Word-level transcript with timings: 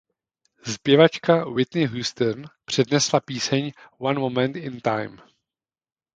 Zpěvačka 0.73 1.49
Whitney 1.49 1.85
Houston 1.85 2.43
přednesla 2.65 3.19
píseň 3.19 3.71
„One 3.97 4.19
Moment 4.19 4.55
in 4.55 4.81
Time“. 4.81 5.17